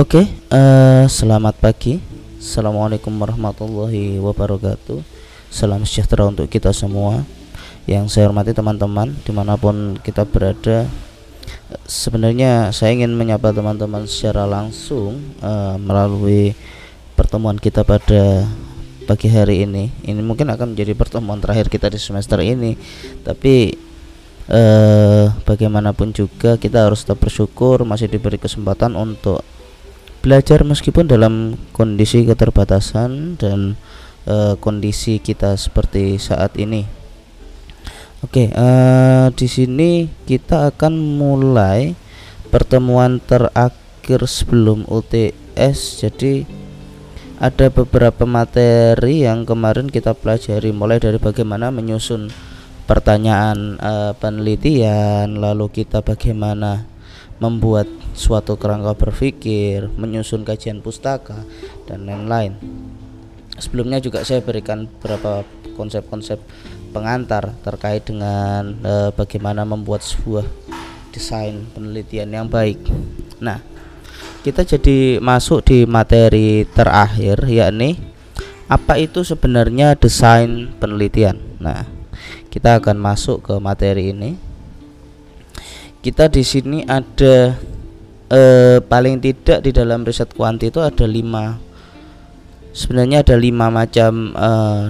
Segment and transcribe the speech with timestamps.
[0.00, 2.00] Oke, eh, selamat pagi.
[2.40, 4.96] Assalamualaikum warahmatullahi wabarakatuh.
[5.52, 7.20] Salam sejahtera untuk kita semua.
[7.84, 10.88] Yang saya hormati teman-teman di mana pun kita berada.
[11.84, 16.56] Sebenarnya saya ingin menyapa teman-teman secara langsung eh, melalui
[17.12, 18.48] pertemuan kita pada
[19.04, 19.92] pagi hari ini.
[20.00, 22.72] Ini mungkin akan menjadi pertemuan terakhir kita di semester ini.
[23.20, 23.76] Tapi
[24.48, 29.44] eh, bagaimanapun juga kita harus tetap bersyukur masih diberi kesempatan untuk
[30.20, 33.80] belajar meskipun dalam kondisi keterbatasan dan
[34.28, 36.84] uh, kondisi kita seperti saat ini.
[38.20, 41.96] Oke, uh, di sini kita akan mulai
[42.52, 46.04] pertemuan terakhir sebelum UTS.
[46.04, 46.44] Jadi
[47.40, 52.28] ada beberapa materi yang kemarin kita pelajari mulai dari bagaimana menyusun
[52.84, 56.84] pertanyaan uh, penelitian, lalu kita bagaimana
[57.40, 61.42] membuat suatu kerangka berpikir, menyusun kajian pustaka
[61.88, 62.54] dan lain-lain.
[63.56, 66.40] Sebelumnya juga saya berikan beberapa konsep-konsep
[66.92, 70.44] pengantar terkait dengan e, bagaimana membuat sebuah
[71.10, 72.78] desain penelitian yang baik.
[73.40, 73.64] Nah,
[74.44, 78.00] kita jadi masuk di materi terakhir yakni
[78.70, 81.36] apa itu sebenarnya desain penelitian.
[81.58, 81.84] Nah,
[82.52, 84.49] kita akan masuk ke materi ini
[86.00, 87.60] kita di sini ada
[88.32, 91.60] eh, paling tidak di dalam riset kuanti itu ada lima.
[92.72, 94.84] Sebenarnya ada lima macam eh,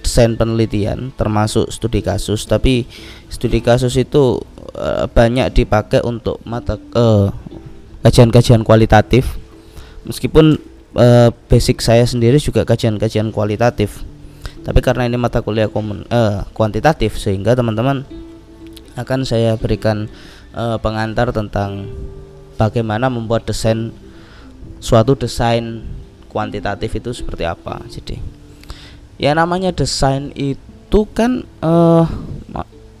[0.00, 2.48] desain penelitian termasuk studi kasus.
[2.48, 2.88] Tapi
[3.28, 4.40] studi kasus itu
[4.72, 7.28] eh, banyak dipakai untuk mata eh,
[8.00, 9.36] kajian-kajian kualitatif.
[10.08, 10.56] Meskipun
[10.96, 14.00] eh, basic saya sendiri juga kajian-kajian kualitatif.
[14.64, 18.08] Tapi karena ini mata kuliah komun eh, kuantitatif sehingga teman-teman
[18.96, 20.08] akan saya berikan
[20.56, 21.86] uh, pengantar tentang
[22.56, 23.92] bagaimana membuat desain
[24.80, 25.84] suatu desain
[26.32, 27.84] kuantitatif itu seperti apa.
[27.88, 28.18] Jadi
[29.20, 32.04] ya namanya desain itu kan uh,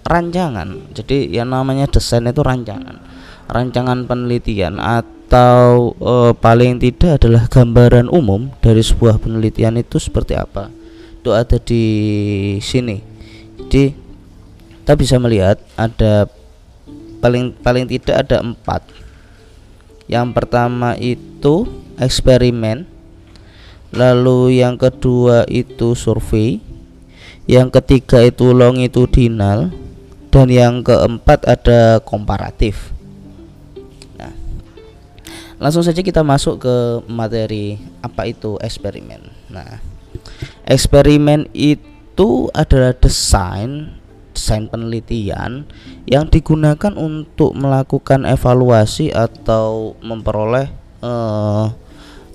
[0.06, 0.92] rancangan.
[0.94, 3.02] Jadi yang namanya desain itu rancangan.
[3.46, 10.70] Rancangan penelitian atau uh, paling tidak adalah gambaran umum dari sebuah penelitian itu seperti apa.
[11.22, 11.84] Itu ada di
[12.62, 13.02] sini.
[13.66, 14.05] Jadi
[14.86, 16.30] kita bisa melihat ada
[17.18, 18.86] paling paling tidak ada empat.
[20.06, 21.66] Yang pertama itu
[21.98, 22.86] eksperimen
[23.90, 26.62] lalu yang kedua itu survei
[27.50, 29.74] yang ketiga itu longitudinal
[30.30, 32.94] dan yang keempat ada komparatif.
[34.14, 34.30] Nah
[35.58, 36.76] langsung saja kita masuk ke
[37.10, 39.34] materi apa itu eksperimen.
[39.50, 39.82] Nah
[40.62, 43.95] eksperimen itu adalah desain
[44.36, 45.64] desain penelitian
[46.04, 50.68] yang digunakan untuk melakukan evaluasi atau memperoleh
[51.00, 51.72] uh,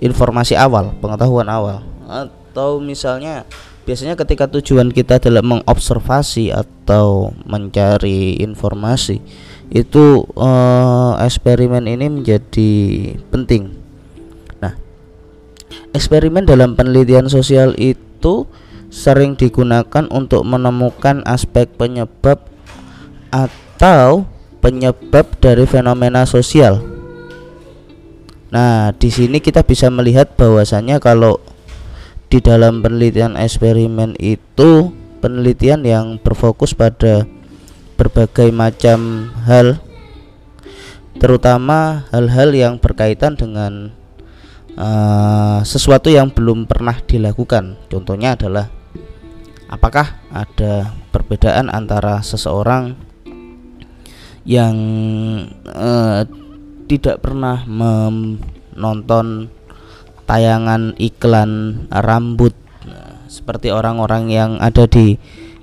[0.01, 3.47] informasi awal, pengetahuan awal atau misalnya
[3.87, 9.23] biasanya ketika tujuan kita adalah mengobservasi atau mencari informasi
[9.71, 12.71] itu uh, eksperimen ini menjadi
[13.31, 13.71] penting.
[14.59, 14.75] Nah,
[15.95, 18.43] eksperimen dalam penelitian sosial itu
[18.91, 22.43] sering digunakan untuk menemukan aspek penyebab
[23.31, 24.27] atau
[24.59, 26.83] penyebab dari fenomena sosial.
[28.51, 31.39] Nah, di sini kita bisa melihat bahwasanya kalau
[32.27, 34.91] di dalam penelitian eksperimen itu
[35.23, 37.23] penelitian yang berfokus pada
[37.95, 39.79] berbagai macam hal
[41.21, 43.93] terutama hal-hal yang berkaitan dengan
[44.75, 47.77] uh, sesuatu yang belum pernah dilakukan.
[47.87, 48.80] Contohnya adalah
[49.71, 52.93] apakah ada perbedaan antara seseorang
[54.43, 54.75] yang
[55.63, 56.27] uh,
[56.91, 59.47] tidak pernah menonton
[60.27, 62.51] tayangan iklan rambut
[63.31, 65.15] seperti orang-orang yang ada di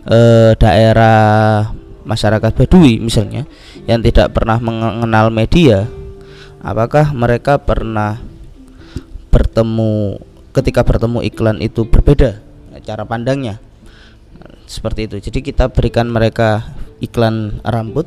[0.09, 1.69] uh, daerah
[2.09, 3.45] masyarakat Badui misalnya
[3.85, 5.85] yang tidak pernah mengenal media?
[6.65, 8.19] Apakah mereka pernah
[9.29, 10.17] bertemu
[10.57, 12.41] ketika bertemu iklan itu berbeda
[12.83, 13.61] cara pandangnya
[14.69, 15.17] seperti itu.
[15.19, 18.05] Jadi kita berikan mereka iklan rambut.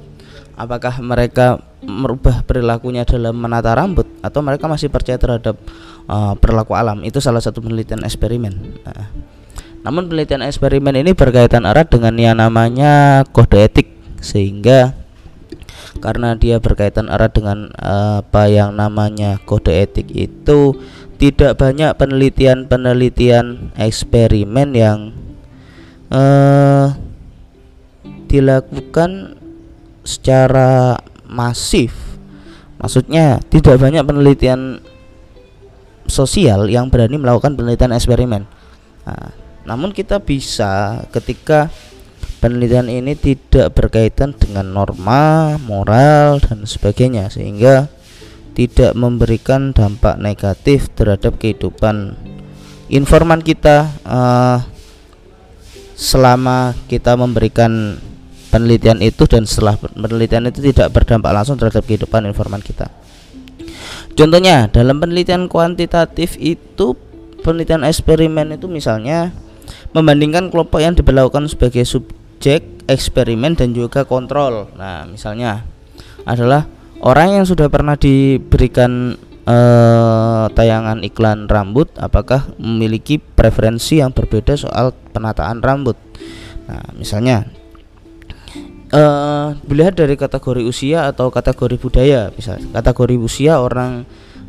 [0.53, 4.05] Apakah mereka merubah perilakunya dalam menata rambut?
[4.21, 5.57] Atau mereka masih percaya terhadap
[6.05, 7.01] uh, perilaku alam?
[7.01, 8.53] Itu salah satu penelitian eksperimen.
[8.85, 9.09] Nah,
[9.81, 13.89] namun penelitian eksperimen ini berkaitan erat dengan yang namanya kode etik.
[14.21, 14.93] Sehingga
[15.97, 20.77] karena dia berkaitan erat dengan uh, apa yang namanya kode etik itu
[21.17, 25.13] tidak banyak penelitian-penelitian eksperimen yang
[26.11, 26.93] uh,
[28.27, 29.39] dilakukan
[30.03, 31.95] secara masif
[32.81, 34.81] maksudnya tidak banyak penelitian
[36.09, 38.43] sosial yang berani melakukan penelitian eksperimen.
[39.05, 39.31] Nah,
[39.63, 41.69] namun kita bisa ketika
[42.41, 47.87] penelitian ini tidak berkaitan dengan norma, moral dan sebagainya sehingga
[48.57, 52.17] tidak memberikan dampak negatif terhadap kehidupan
[52.91, 54.59] informan kita uh,
[55.95, 57.97] selama kita memberikan
[58.51, 62.91] penelitian itu dan setelah penelitian itu tidak berdampak langsung terhadap kehidupan informan kita.
[64.11, 66.99] Contohnya dalam penelitian kuantitatif itu
[67.41, 69.31] penelitian eksperimen itu misalnya
[69.95, 74.67] membandingkan kelompok yang diberlakukan sebagai subjek eksperimen dan juga kontrol.
[74.75, 75.63] Nah, misalnya
[76.27, 76.67] adalah
[76.99, 79.15] orang yang sudah pernah diberikan
[79.47, 85.99] eh, tayangan iklan rambut apakah memiliki preferensi yang berbeda soal penataan rambut.
[86.65, 87.45] Nah, misalnya
[88.91, 92.29] uh, dilihat dari kategori usia atau kategori budaya.
[92.31, 94.03] Bisa kategori usia orang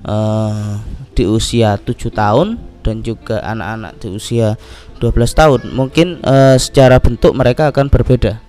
[0.04, 0.82] uh,
[1.14, 4.58] di usia 7 tahun dan juga anak-anak di usia
[4.98, 5.60] 12 tahun.
[5.72, 8.42] Mungkin uh, secara bentuk mereka akan berbeda.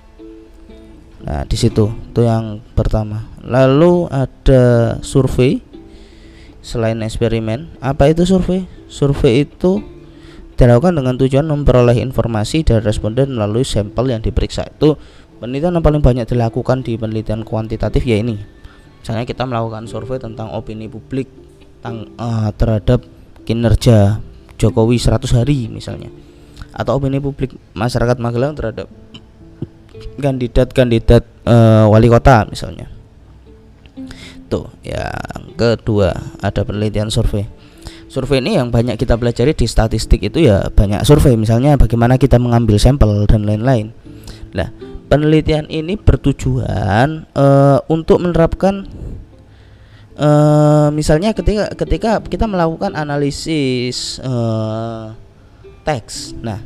[1.23, 1.93] Nah di situ.
[2.11, 3.29] Itu yang pertama.
[3.45, 5.61] Lalu ada survei.
[6.63, 8.63] Selain eksperimen apa itu survei?
[8.87, 9.83] Survei itu
[10.63, 14.67] dilakukan dengan tujuan memperoleh informasi dari responden melalui sampel yang diperiksa.
[14.71, 14.95] Itu
[15.43, 18.39] penelitian yang paling banyak dilakukan di penelitian kuantitatif ya ini.
[19.03, 21.27] Misalnya kita melakukan survei tentang opini publik
[21.83, 23.03] tentang uh, terhadap
[23.43, 24.23] kinerja
[24.55, 26.07] Jokowi 100 hari misalnya.
[26.71, 28.87] Atau opini publik masyarakat Magelang terhadap
[30.15, 32.87] kandidat-kandidat uh, wali kota misalnya.
[34.47, 37.62] Tuh yang kedua ada penelitian survei
[38.13, 42.37] survei ini yang banyak kita pelajari di statistik itu ya banyak survei misalnya bagaimana kita
[42.37, 43.89] mengambil sampel dan lain-lain
[44.53, 44.69] lah
[45.09, 48.85] penelitian ini bertujuan uh, untuk menerapkan
[50.17, 55.13] uh, misalnya ketika ketika kita melakukan analisis uh,
[55.85, 56.33] teks.
[56.39, 56.59] Nah,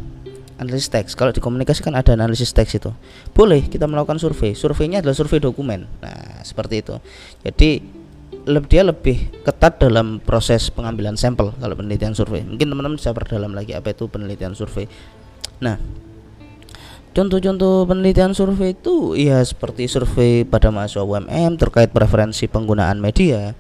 [0.61, 2.91] analisis teks kalau dikomunikasikan ada analisis teks itu.
[3.33, 4.53] Boleh kita melakukan survei.
[4.53, 5.89] Surveinya adalah survei dokumen.
[5.99, 6.95] Nah, seperti itu.
[7.43, 7.96] Jadi
[8.47, 12.47] dia lebih ketat dalam proses pengambilan sampel kalau penelitian survei.
[12.47, 14.87] Mungkin teman-teman bisa perdalam lagi apa itu penelitian survei.
[15.59, 15.77] Nah,
[17.17, 23.57] Contoh-contoh penelitian survei itu ya seperti survei pada mahasiswa UMM terkait preferensi penggunaan media,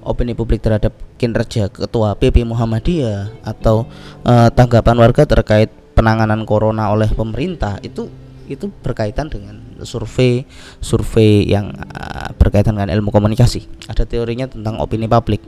[0.00, 3.84] opini publik terhadap kinerja ketua PP Muhammadiyah atau
[4.24, 8.08] uh, tanggapan warga terkait penanganan corona oleh pemerintah itu
[8.48, 10.44] itu berkaitan dengan survei
[10.82, 13.64] survei yang uh, berkaitan dengan ilmu komunikasi.
[13.88, 15.40] Ada teorinya tentang opini publik.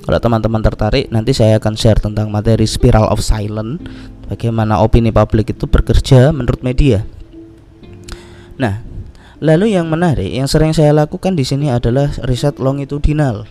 [0.00, 3.84] Kalau teman-teman tertarik, nanti saya akan share tentang materi spiral of silence
[4.30, 7.04] bagaimana opini publik itu bekerja menurut media.
[8.56, 8.80] Nah,
[9.42, 13.50] lalu yang menarik yang sering saya lakukan di sini adalah riset longitudinal.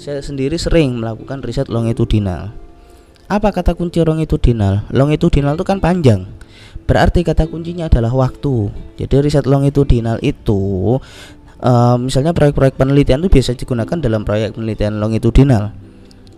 [0.00, 2.56] Saya sendiri sering melakukan riset longitudinal.
[3.30, 4.90] Apa kata kunci longitudinal?
[4.90, 6.26] Longitudinal itu kan panjang.
[6.90, 8.74] Berarti kata kuncinya adalah waktu.
[8.98, 10.98] Jadi riset longitudinal itu
[11.62, 15.70] uh, misalnya proyek-proyek penelitian itu biasa digunakan dalam proyek penelitian longitudinal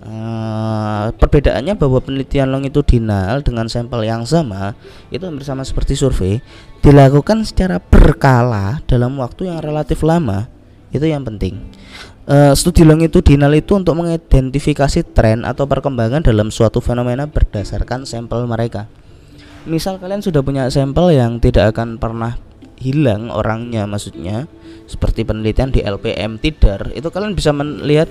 [0.03, 4.75] Uh, perbedaannya bahwa penelitian longitudinal dengan sampel yang sama
[5.15, 6.43] itu hampir sama seperti survei
[6.83, 10.51] dilakukan secara berkala dalam waktu yang relatif lama
[10.91, 11.63] itu yang penting
[12.27, 18.87] uh, studi longitudinal itu untuk mengidentifikasi tren atau perkembangan dalam suatu fenomena berdasarkan sampel mereka
[19.63, 22.35] misal kalian sudah punya sampel yang tidak akan pernah
[22.83, 24.51] hilang orangnya maksudnya
[24.91, 28.11] seperti penelitian di LPM Tidar itu kalian bisa melihat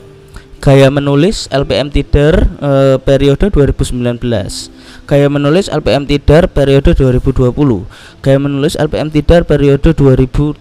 [0.61, 4.21] Gaya menulis LPM Tidar e, periode 2019.
[5.09, 7.49] Gaya menulis LPM Tidar periode 2020.
[8.21, 10.53] Gaya menulis LPM Tidar periode 2022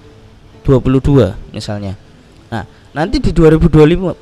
[1.53, 2.01] misalnya.
[2.91, 4.19] Nanti di 2025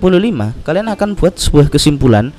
[0.61, 2.37] kalian akan buat sebuah kesimpulan.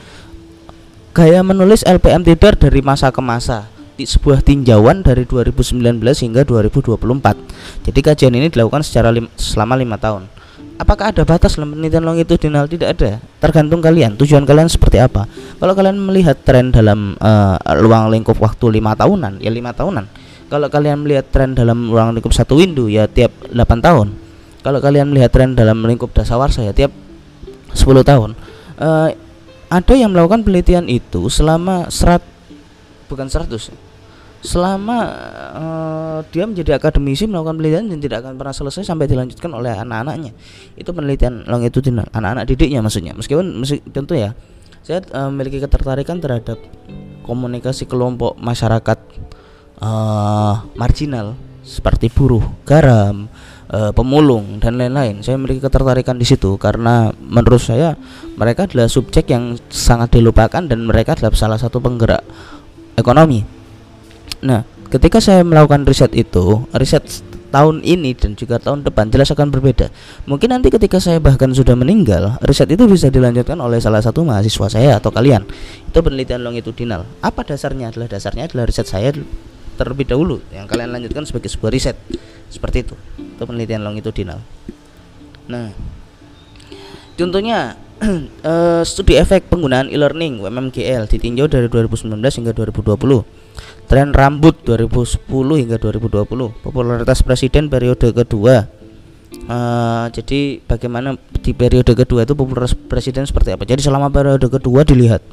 [1.10, 3.66] Gaya menulis LPM Tidar dari masa ke masa.
[3.98, 7.90] Di sebuah tinjauan dari 2019 hingga 2024.
[7.90, 10.30] Jadi kajian ini dilakukan secara lim selama lima tahun.
[10.80, 12.70] Apakah ada batas dalam penelitian longitudinal?
[12.70, 13.20] Tidak ada.
[13.42, 14.16] Tergantung kalian.
[14.16, 15.28] Tujuan kalian seperti apa?
[15.60, 20.06] Kalau kalian melihat tren dalam uh, ruang lingkup waktu lima tahunan ya lima tahunan.
[20.48, 24.29] Kalau kalian melihat tren dalam ruang lingkup satu window ya tiap 8 tahun
[24.62, 26.92] kalau kalian melihat tren dalam lingkup dasawarsa ya tiap
[27.74, 28.36] 10 tahun
[28.80, 29.10] uh,
[29.70, 32.26] ada yang melakukan penelitian itu selama serat
[33.08, 33.90] bukan 100
[34.40, 34.98] selama
[35.52, 40.32] uh, dia menjadi akademisi melakukan penelitian dan tidak akan pernah selesai sampai dilanjutkan oleh anak-anaknya.
[40.80, 43.12] Itu penelitian longitudinal anak-anak didiknya maksudnya.
[43.20, 44.32] Meskipun meski, tentu ya
[44.80, 46.56] saya uh, memiliki ketertarikan terhadap
[47.28, 49.00] komunikasi kelompok masyarakat
[49.84, 51.36] uh, marginal
[51.68, 53.28] seperti buruh garam
[53.74, 55.22] uh, pemulung dan lain-lain.
[55.22, 57.96] Saya memiliki ketertarikan di situ karena menurut saya
[58.36, 62.22] mereka adalah subjek yang sangat dilupakan dan mereka adalah salah satu penggerak
[62.98, 63.46] ekonomi.
[64.44, 67.04] Nah, ketika saya melakukan riset itu, riset
[67.50, 69.90] tahun ini dan juga tahun depan jelas akan berbeda.
[70.30, 74.70] Mungkin nanti ketika saya bahkan sudah meninggal, riset itu bisa dilanjutkan oleh salah satu mahasiswa
[74.70, 75.44] saya atau kalian.
[75.90, 77.10] Itu penelitian longitudinal.
[77.26, 77.90] Apa dasarnya?
[77.90, 79.12] Adalah dasarnya adalah riset saya
[79.80, 80.44] terlebih dahulu.
[80.52, 81.96] Yang kalian lanjutkan sebagai sebuah riset.
[82.52, 82.96] Seperti itu.
[83.16, 84.44] Itu penelitian longitudinal.
[85.48, 85.72] Nah
[87.16, 87.76] contohnya
[88.44, 92.96] uh, studi efek penggunaan e-learning WMMGL ditinjau dari 2019 hingga 2020
[93.90, 98.70] tren rambut 2010 hingga 2020 popularitas presiden periode kedua.
[99.50, 103.66] Uh, jadi bagaimana di periode kedua itu popularitas presiden seperti apa?
[103.66, 105.26] Jadi selama periode kedua dilihat.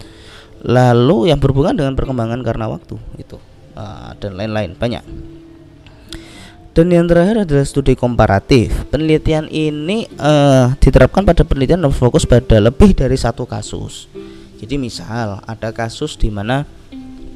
[0.64, 3.36] Lalu yang berhubungan dengan perkembangan karena waktu itu
[3.76, 5.04] uh, dan lain-lain banyak
[6.76, 8.68] dan yang terakhir adalah studi komparatif.
[8.92, 14.12] Penelitian ini uh, diterapkan pada penelitian yang fokus pada lebih dari satu kasus.
[14.60, 16.68] Jadi misal ada kasus di mana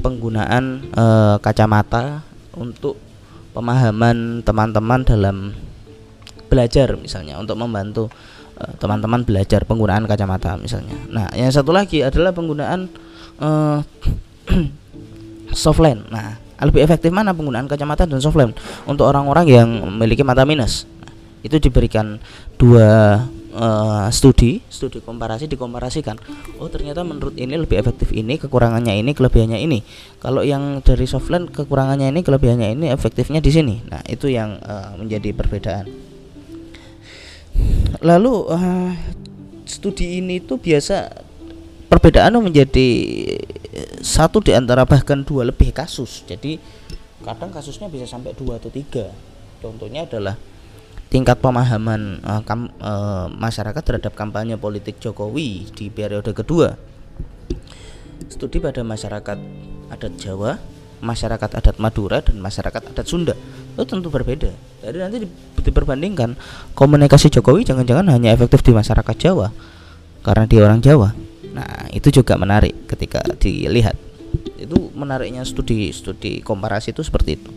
[0.04, 2.20] penggunaan uh, kacamata
[2.52, 3.00] untuk
[3.56, 5.56] pemahaman teman-teman dalam
[6.52, 8.12] belajar misalnya untuk membantu
[8.76, 10.92] teman-teman uh, belajar penggunaan kacamata misalnya.
[11.08, 12.92] Nah, yang satu lagi adalah penggunaan
[13.40, 13.80] uh,
[15.52, 16.04] softline.
[16.08, 18.52] Nah, lebih efektif mana penggunaan kacamata dan softline
[18.84, 20.84] untuk orang-orang yang memiliki mata minus.
[21.00, 22.20] Nah, itu diberikan
[22.60, 26.20] dua uh, studi, studi komparasi dikomparasikan.
[26.60, 29.82] Oh, ternyata menurut ini lebih efektif ini, kekurangannya ini, kelebihannya ini.
[30.20, 33.76] Kalau yang dari softline kekurangannya ini, kelebihannya ini, efektifnya di sini.
[33.88, 35.86] Nah, itu yang uh, menjadi perbedaan.
[38.00, 38.92] Lalu uh,
[39.68, 41.12] studi ini tuh biasa
[41.90, 42.88] perbedaan menjadi
[44.02, 46.26] satu di antara bahkan dua lebih kasus.
[46.26, 46.58] Jadi
[47.22, 49.14] kadang kasusnya bisa sampai dua atau tiga.
[49.60, 50.34] Contohnya adalah
[51.12, 56.74] tingkat pemahaman uh, kam, uh, masyarakat terhadap kampanye politik Jokowi di periode kedua.
[58.30, 59.38] Studi pada masyarakat
[59.90, 60.58] adat Jawa,
[61.02, 63.34] masyarakat adat Madura dan masyarakat adat Sunda
[63.74, 64.50] itu tentu berbeda.
[64.82, 65.16] Jadi nanti
[65.60, 66.34] diperbandingkan
[66.74, 69.52] komunikasi Jokowi jangan-jangan hanya efektif di masyarakat Jawa
[70.20, 71.12] karena dia orang Jawa
[71.50, 73.98] Nah, itu juga menarik ketika dilihat.
[74.60, 77.50] Itu menariknya studi-studi komparasi itu seperti itu.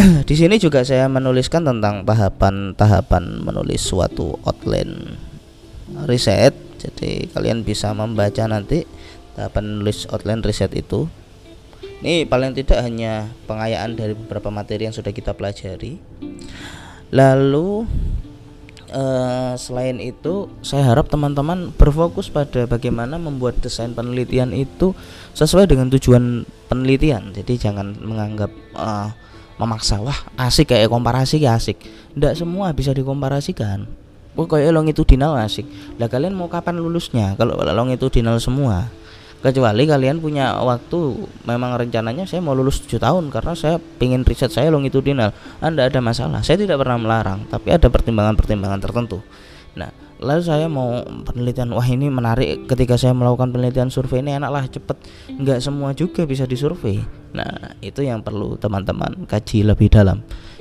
[0.28, 5.14] Di sini juga saya menuliskan tentang tahapan-tahapan menulis suatu outline
[6.08, 6.56] riset.
[6.80, 8.88] Jadi kalian bisa membaca nanti
[9.36, 11.06] tahapan menulis outline riset itu.
[12.00, 16.00] Ini paling tidak hanya pengayaan dari beberapa materi yang sudah kita pelajari.
[17.12, 17.84] Lalu
[18.92, 24.92] uh, selain itu saya harap teman-teman berfokus pada bagaimana membuat desain penelitian itu
[25.34, 27.32] sesuai dengan tujuan penelitian.
[27.34, 29.10] Jadi jangan menganggap uh,
[29.56, 31.78] memaksa wah asik kayak komparasi kayak asik.
[32.14, 33.86] Tidak semua bisa dikomparasikan.
[34.38, 35.66] Oh kayak longitudinal asik.
[35.98, 37.34] Lah kalian mau kapan lulusnya?
[37.34, 38.90] Kalau longitudinal semua
[39.40, 44.52] kecuali kalian punya waktu memang rencananya saya mau lulus 7 tahun karena saya ingin riset
[44.52, 45.32] saya longitudinal.
[45.64, 46.44] Anda ada masalah.
[46.44, 49.24] Saya tidak pernah melarang tapi ada pertimbangan-pertimbangan tertentu.
[49.76, 49.88] Nah
[50.20, 52.68] lalu saya mau penelitian wah ini menarik.
[52.68, 54.96] Ketika saya melakukan penelitian survei ini enaklah cepet.
[55.32, 57.00] Nggak semua juga bisa disurvei.
[57.32, 60.20] Nah itu yang perlu teman-teman kaji lebih dalam.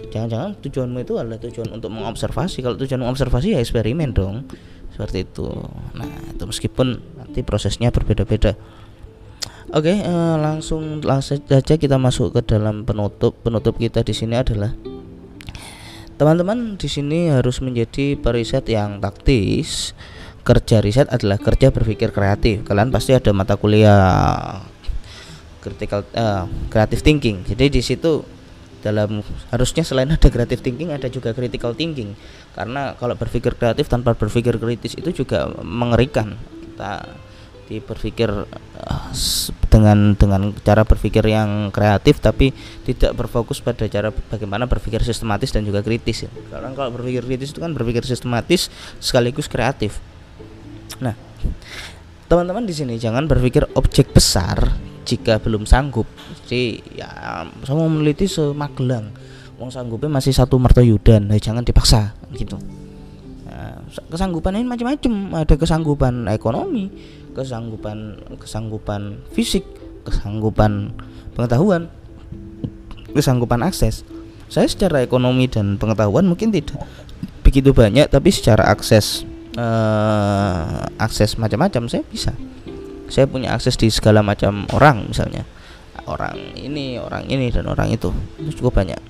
[0.09, 2.63] Jangan-jangan tujuanmu itu adalah tujuan untuk mengobservasi.
[2.63, 4.47] Kalau tujuan mengobservasi ya eksperimen dong
[4.99, 5.47] seperti itu.
[5.95, 8.59] Nah itu meskipun nanti prosesnya berbeda-beda.
[9.71, 13.31] Oke uh, langsung langsung saja kita masuk ke dalam penutup.
[13.39, 14.75] Penutup kita di sini adalah
[16.19, 19.95] teman-teman di sini harus menjadi periset yang taktis.
[20.43, 22.67] Kerja riset adalah kerja berpikir kreatif.
[22.67, 24.59] Kalian pasti ada mata kuliah
[25.63, 27.47] critical uh, creative thinking.
[27.47, 28.19] Jadi di situ
[28.79, 29.21] dalam
[29.51, 32.15] harusnya selain ada creative thinking ada juga critical thinking.
[32.55, 36.35] Karena kalau berpikir kreatif tanpa berpikir kritis itu juga mengerikan.
[36.39, 37.05] Kita
[37.77, 39.09] berpikir uh,
[39.69, 42.49] dengan dengan cara berpikir yang kreatif tapi
[42.81, 46.31] tidak berfokus pada cara bagaimana berpikir sistematis dan juga kritis ya.
[46.49, 50.01] karena kalau berpikir kritis itu kan berpikir sistematis sekaligus kreatif.
[50.97, 51.13] Nah
[52.25, 56.05] teman-teman di sini jangan berpikir objek besar jika belum sanggup
[56.49, 57.09] jadi ya
[57.65, 59.13] saya mau meneliti semagelang.
[59.61, 62.57] Uang sanggupnya masih satu mertoyudan nah, jangan dipaksa gitu.
[63.45, 65.45] Nah, kesanggupan ini macam-macam.
[65.45, 66.89] Ada kesanggupan ekonomi
[67.29, 69.61] kesanggupan kesanggupan fisik
[70.09, 70.89] kesanggupan
[71.37, 71.93] pengetahuan
[73.13, 74.01] kesanggupan akses.
[74.49, 76.81] Saya secara ekonomi dan pengetahuan mungkin tidak
[77.45, 79.25] begitu banyak tapi secara akses
[79.57, 82.33] uh, akses macam-macam saya bisa
[83.09, 85.43] saya punya akses di segala macam orang misalnya.
[86.05, 88.09] Orang ini orang ini dan orang itu.
[88.37, 89.01] Itu cukup banyak.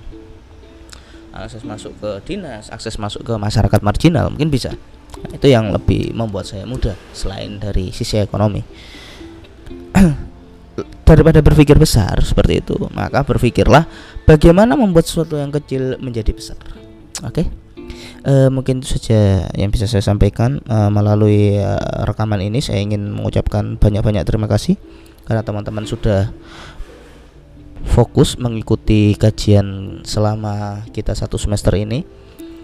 [1.36, 4.74] Akses masuk ke dinas akses masuk ke masyarakat marginal mungkin bisa.
[5.20, 8.64] Nah, itu yang lebih membuat saya mudah selain dari sisi ekonomi.
[11.08, 13.90] Daripada berpikir besar seperti itu maka berpikirlah
[14.30, 16.60] bagaimana membuat sesuatu yang kecil menjadi besar.
[17.26, 17.44] Oke?
[17.44, 17.69] okay?
[18.26, 20.60] Uh, mungkin itu saja yang bisa saya sampaikan.
[20.68, 24.76] Uh, melalui uh, rekaman ini saya ingin mengucapkan banyak-banyak terima kasih
[25.30, 26.34] karena teman-teman sudah
[27.86, 32.04] fokus mengikuti kajian selama kita satu semester ini.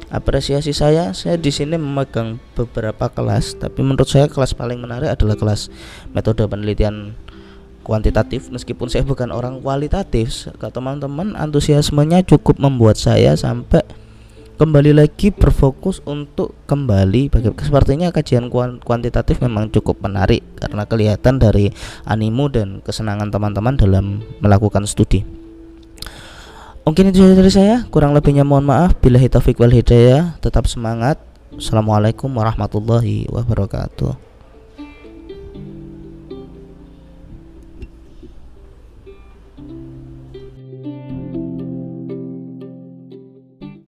[0.06, 5.34] Apresiasi saya saya di sini memegang beberapa kelas tapi menurut saya kelas paling menarik adalah
[5.34, 5.74] kelas
[6.13, 7.18] metode penelitian
[7.82, 8.54] kuantitatif.
[8.54, 13.82] Meskipun saya bukan orang kualitatif ke teman-teman antusiasmenya cukup membuat saya sampai
[14.56, 18.48] kembali lagi berfokus untuk kembali bagi sepertinya kajian
[18.80, 21.76] kuantitatif memang cukup menarik karena kelihatan dari
[22.08, 25.28] animo dan kesenangan teman-teman dalam melakukan studi.
[26.86, 28.94] Mungkin itu saja dari saya, kurang lebihnya mohon maaf.
[29.02, 31.18] Bila taufik wal hidayah, tetap semangat.
[31.58, 34.25] Assalamualaikum warahmatullahi wabarakatuh.